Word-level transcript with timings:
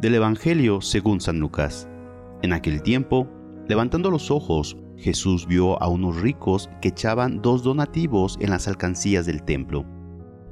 Del 0.00 0.14
Evangelio 0.14 0.80
según 0.80 1.20
San 1.20 1.40
Lucas. 1.40 1.86
En 2.40 2.54
aquel 2.54 2.82
tiempo, 2.82 3.28
levantando 3.68 4.10
los 4.10 4.30
ojos, 4.30 4.78
Jesús 4.96 5.46
vio 5.46 5.80
a 5.82 5.88
unos 5.88 6.22
ricos 6.22 6.70
que 6.80 6.88
echaban 6.88 7.42
dos 7.42 7.62
donativos 7.62 8.38
en 8.40 8.48
las 8.48 8.66
alcancías 8.66 9.26
del 9.26 9.42
templo. 9.42 9.84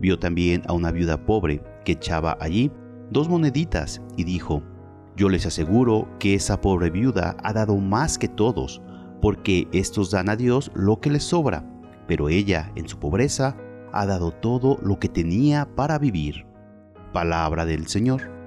Vio 0.00 0.18
también 0.18 0.62
a 0.68 0.74
una 0.74 0.92
viuda 0.92 1.24
pobre 1.24 1.62
que 1.86 1.92
echaba 1.92 2.36
allí 2.40 2.70
dos 3.10 3.30
moneditas 3.30 4.02
y 4.18 4.24
dijo, 4.24 4.62
Yo 5.16 5.30
les 5.30 5.46
aseguro 5.46 6.06
que 6.18 6.34
esa 6.34 6.60
pobre 6.60 6.90
viuda 6.90 7.34
ha 7.42 7.54
dado 7.54 7.78
más 7.78 8.18
que 8.18 8.28
todos, 8.28 8.82
porque 9.22 9.66
estos 9.72 10.10
dan 10.10 10.28
a 10.28 10.36
Dios 10.36 10.70
lo 10.74 11.00
que 11.00 11.10
les 11.10 11.24
sobra, 11.24 11.64
pero 12.06 12.28
ella, 12.28 12.70
en 12.76 12.86
su 12.86 12.98
pobreza, 12.98 13.56
ha 13.94 14.04
dado 14.04 14.30
todo 14.30 14.76
lo 14.82 14.98
que 14.98 15.08
tenía 15.08 15.74
para 15.74 15.98
vivir. 15.98 16.44
Palabra 17.14 17.64
del 17.64 17.86
Señor. 17.86 18.37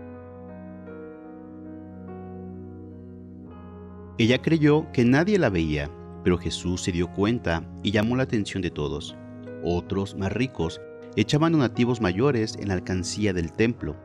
Ella 4.18 4.42
creyó 4.42 4.92
que 4.92 5.06
nadie 5.06 5.40
la 5.40 5.50
veía, 5.50 5.90
pero 6.24 6.38
Jesús 6.38 6.82
se 6.82 6.92
dio 6.92 7.12
cuenta 7.12 7.64
y 7.82 7.92
llamó 7.92 8.16
la 8.16 8.24
atención 8.24 8.62
de 8.62 8.70
todos. 8.70 9.16
Otros, 9.64 10.16
más 10.16 10.32
ricos, 10.32 10.82
echaban 11.16 11.54
donativos 11.54 12.02
mayores 12.02 12.56
en 12.60 12.68
la 12.68 12.76
alcancía 12.76 13.34
del 13.34 13.52
templo. 13.52 13.96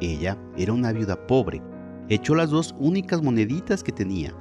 Ella 0.00 0.38
era 0.56 0.72
una 0.72 0.92
viuda 0.92 1.26
pobre. 1.26 1.62
Echó 2.08 2.34
las 2.34 2.50
dos 2.50 2.74
únicas 2.78 3.22
moneditas 3.22 3.82
que 3.82 3.92
tenía. 3.92 4.34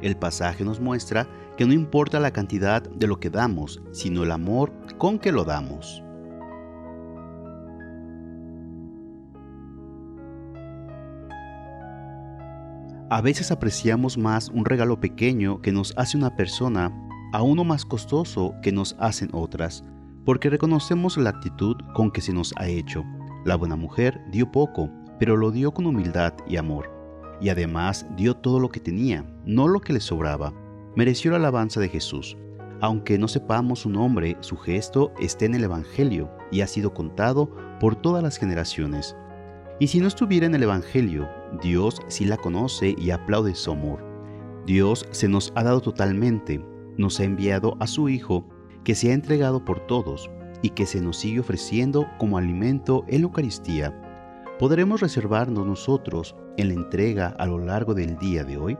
El 0.00 0.16
pasaje 0.16 0.64
nos 0.64 0.80
muestra 0.80 1.28
que 1.56 1.66
no 1.66 1.72
importa 1.72 2.20
la 2.20 2.32
cantidad 2.32 2.82
de 2.82 3.06
lo 3.08 3.18
que 3.18 3.30
damos, 3.30 3.82
sino 3.90 4.22
el 4.22 4.30
amor 4.30 4.72
con 4.96 5.18
que 5.18 5.32
lo 5.32 5.44
damos. 5.44 6.02
A 13.10 13.22
veces 13.22 13.50
apreciamos 13.50 14.18
más 14.18 14.50
un 14.50 14.66
regalo 14.66 15.00
pequeño 15.00 15.62
que 15.62 15.72
nos 15.72 15.94
hace 15.96 16.18
una 16.18 16.36
persona 16.36 16.92
a 17.32 17.42
uno 17.42 17.64
más 17.64 17.86
costoso 17.86 18.54
que 18.62 18.70
nos 18.70 18.96
hacen 18.98 19.30
otras, 19.32 19.82
porque 20.26 20.50
reconocemos 20.50 21.16
la 21.16 21.30
actitud 21.30 21.74
con 21.94 22.10
que 22.10 22.20
se 22.20 22.34
nos 22.34 22.52
ha 22.58 22.68
hecho. 22.68 23.04
La 23.46 23.56
buena 23.56 23.76
mujer 23.76 24.20
dio 24.30 24.52
poco, 24.52 24.90
pero 25.18 25.38
lo 25.38 25.50
dio 25.50 25.72
con 25.72 25.86
humildad 25.86 26.34
y 26.46 26.58
amor, 26.58 26.90
y 27.40 27.48
además 27.48 28.04
dio 28.14 28.34
todo 28.34 28.60
lo 28.60 28.68
que 28.68 28.80
tenía, 28.80 29.24
no 29.46 29.68
lo 29.68 29.80
que 29.80 29.94
le 29.94 30.00
sobraba. 30.00 30.52
Mereció 30.94 31.30
la 31.30 31.38
alabanza 31.38 31.80
de 31.80 31.88
Jesús. 31.88 32.36
Aunque 32.82 33.18
no 33.18 33.26
sepamos 33.26 33.80
su 33.80 33.88
nombre, 33.88 34.36
su 34.40 34.58
gesto 34.58 35.12
está 35.18 35.46
en 35.46 35.54
el 35.54 35.64
Evangelio 35.64 36.30
y 36.52 36.60
ha 36.60 36.66
sido 36.66 36.92
contado 36.92 37.50
por 37.80 37.96
todas 37.96 38.22
las 38.22 38.36
generaciones. 38.36 39.16
Y 39.80 39.86
si 39.86 40.00
no 40.00 40.08
estuviera 40.08 40.46
en 40.46 40.54
el 40.54 40.64
Evangelio, 40.64 41.28
Dios 41.62 42.00
sí 42.08 42.24
la 42.24 42.36
conoce 42.36 42.96
y 42.98 43.10
aplaude 43.10 43.54
su 43.54 43.70
amor. 43.70 44.04
Dios 44.66 45.06
se 45.12 45.28
nos 45.28 45.52
ha 45.54 45.62
dado 45.62 45.80
totalmente, 45.80 46.60
nos 46.96 47.20
ha 47.20 47.24
enviado 47.24 47.76
a 47.78 47.86
su 47.86 48.08
Hijo, 48.08 48.48
que 48.82 48.94
se 48.94 49.10
ha 49.10 49.14
entregado 49.14 49.64
por 49.64 49.86
todos 49.86 50.30
y 50.62 50.70
que 50.70 50.84
se 50.84 51.00
nos 51.00 51.18
sigue 51.18 51.40
ofreciendo 51.40 52.08
como 52.18 52.38
alimento 52.38 53.04
en 53.06 53.20
la 53.20 53.26
Eucaristía. 53.26 53.94
¿Podremos 54.58 55.00
reservarnos 55.00 55.64
nosotros 55.64 56.34
en 56.56 56.68
la 56.68 56.74
entrega 56.74 57.28
a 57.38 57.46
lo 57.46 57.60
largo 57.60 57.94
del 57.94 58.18
día 58.18 58.42
de 58.42 58.56
hoy? 58.56 58.76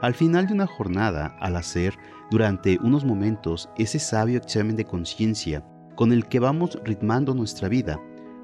Al 0.00 0.14
final 0.14 0.48
de 0.48 0.54
una 0.54 0.66
jornada, 0.66 1.36
al 1.38 1.54
hacer 1.54 1.94
durante 2.30 2.78
unos 2.82 3.04
momentos 3.04 3.68
ese 3.76 4.00
sabio 4.00 4.38
examen 4.38 4.74
de 4.74 4.84
conciencia 4.84 5.64
con 5.94 6.12
el 6.12 6.26
que 6.26 6.40
vamos 6.40 6.78
ritmando 6.84 7.34
nuestra 7.34 7.68
vida, 7.68 8.00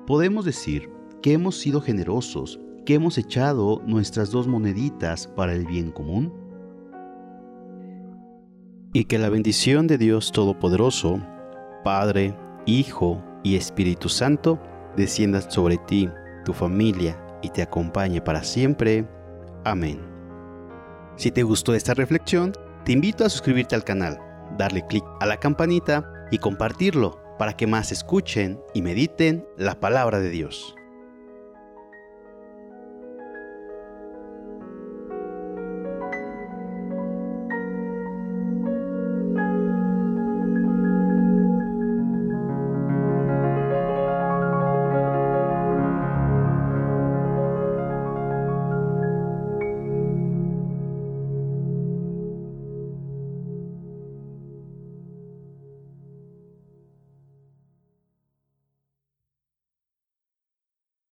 podemos 0.07 0.45
decir, 0.45 0.96
que 1.23 1.33
hemos 1.33 1.59
sido 1.59 1.81
generosos, 1.81 2.61
que 2.85 2.95
hemos 2.95 3.19
echado 3.19 3.83
nuestras 3.87 4.31
dos 4.31 4.47
moneditas 4.47 5.27
para 5.27 5.53
el 5.53 5.67
bien 5.67 5.91
común? 5.91 6.33
Y 8.93 9.05
que 9.05 9.19
la 9.19 9.29
bendición 9.29 9.87
de 9.87 9.99
Dios 9.99 10.33
Todopoderoso, 10.33 11.21
Padre, 11.85 12.35
Hijo 12.65 13.23
y 13.43 13.57
Espíritu 13.57 14.09
Santo, 14.09 14.59
descienda 14.97 15.41
sobre 15.41 15.77
ti, 15.77 16.09
tu 16.45 16.53
familia 16.53 17.21
y 17.43 17.51
te 17.51 17.63
acompañe 17.63 18.21
para 18.21 18.43
siempre. 18.43 19.07
Amén. 19.65 20.01
Si 21.17 21.31
te 21.31 21.43
gustó 21.43 21.75
esta 21.75 21.95
reflexión, 21.95 22.53
te 22.85 22.93
invito 22.93 23.25
a 23.25 23.29
suscribirte 23.29 23.75
al 23.75 23.85
canal, 23.85 24.19
darle 24.57 24.87
clic 24.87 25.05
a 25.21 25.27
la 25.27 25.39
campanita 25.39 26.13
y 26.31 26.39
compartirlo 26.39 27.21
para 27.39 27.55
que 27.55 27.67
más 27.67 27.93
escuchen 27.93 28.61
y 28.75 28.83
mediten 28.83 29.47
la 29.57 29.81
palabra 29.81 30.21
de 30.21 30.31
Dios. 30.31 30.75